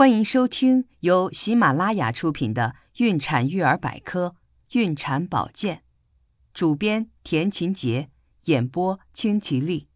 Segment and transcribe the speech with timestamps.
[0.00, 4.34] 欢迎收听由喜马拉雅出品的《孕产育儿百科·
[4.78, 5.76] 孕产保健》，
[6.54, 8.08] 主编田勤杰，
[8.44, 9.88] 演播清吉丽。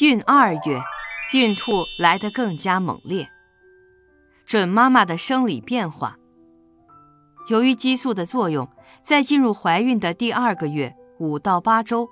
[0.00, 0.82] 孕二月，
[1.34, 3.28] 孕吐来得更加猛烈。
[4.44, 6.18] 准妈妈的生理变化，
[7.48, 8.68] 由于激素的作用，
[9.04, 12.08] 在进入怀孕的第二个月五到八周，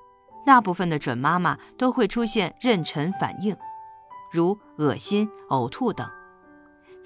[0.47, 3.57] 大部分的准妈妈都会出现妊娠反应，
[4.31, 6.09] 如恶心、呕吐等。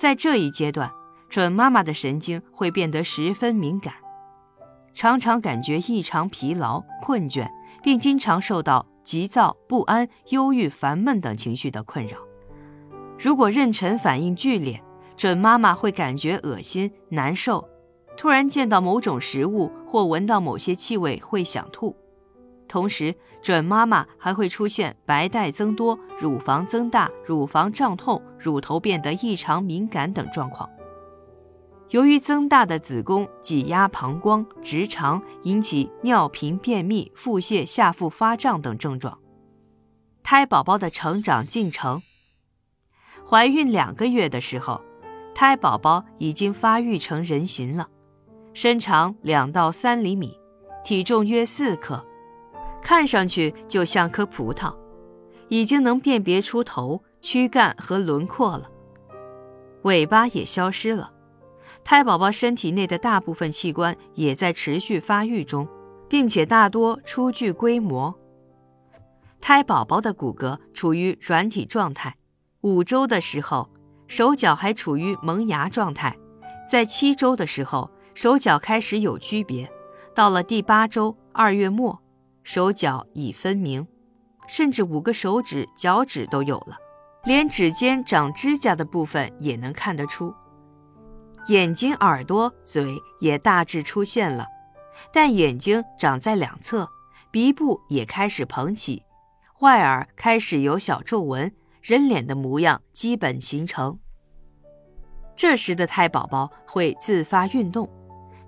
[0.01, 0.91] 在这一阶段，
[1.29, 3.93] 准妈妈的神经会变得十分敏感，
[4.95, 7.47] 常常感觉异常疲劳、困倦，
[7.83, 12.17] 并经常受到急躁、不安、忧郁、烦闷等情绪的困扰。
[13.19, 14.83] 如果妊娠反应剧烈，
[15.19, 17.69] 准妈妈会感觉恶心、难受，
[18.17, 21.95] 突然见到某种食物或闻到某些气味会想吐。
[22.71, 30.71] 同时，准妈妈还会出现白带增多、乳房增大、乳房胀痛、乳头变得异常敏感等状况。
[31.89, 39.19] 由于增大的子宫挤压膀胱、直肠，引起尿频、便秘、腹泻、下腹发胀等症状。
[40.23, 41.99] 胎宝宝的成长进程：
[43.29, 44.81] 怀孕两个月的时候，
[45.35, 47.89] 胎宝宝已经发育成人形了，
[48.55, 50.39] 身长两到三厘米，
[50.85, 52.07] 体重约四克。
[52.83, 54.75] 看上去就像颗葡萄，
[55.49, 58.69] 已经能辨别出头、躯干和轮廓了。
[59.83, 61.13] 尾巴也消失了。
[61.85, 65.67] 胎宝宝身体内的大部分器官也在持续发育中，
[66.09, 68.15] 并且大多初具规模。
[69.41, 72.17] 胎宝宝的骨骼处于软体状态，
[72.61, 73.71] 五周的时候，
[74.07, 76.13] 手脚还处于萌芽状态；
[76.69, 79.67] 在七周的时候，手脚开始有区别；
[80.15, 81.99] 到了第八周，二月末。
[82.53, 83.87] 手脚已分明，
[84.49, 86.77] 甚至五个手指、脚趾都有了，
[87.23, 90.35] 连指尖长指甲的部分也能看得出。
[91.47, 94.45] 眼睛、耳朵、嘴也大致出现了，
[95.13, 96.91] 但眼睛长在两侧，
[97.31, 99.05] 鼻部也开始膨起，
[99.61, 103.97] 外耳开始有小皱纹，人脸的模样基本形成。
[105.37, 107.89] 这时的胎宝宝会自发运动，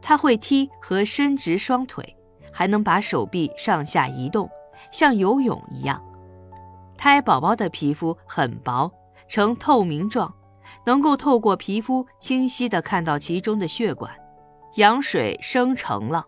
[0.02, 2.16] 他会踢和伸直双腿。
[2.52, 4.48] 还能把手臂上下移动，
[4.90, 6.02] 像游泳一样。
[6.96, 8.92] 胎宝宝的皮肤很薄，
[9.26, 10.32] 呈透明状，
[10.86, 14.12] 能够透过皮肤清晰地看到其中的血管。
[14.76, 16.24] 羊水生成了，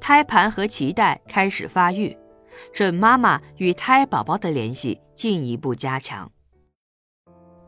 [0.00, 2.16] 胎盘和脐带开始发育，
[2.72, 6.30] 准妈妈与胎宝宝的联系进一步加强。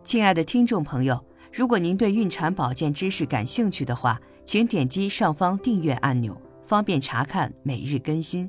[0.05, 6.37] 亲爱的听众朋友，如果您对孕产保健知识感兴趣的话，请点击上方订阅按钮。
[6.72, 8.49] 方便查看每日更新。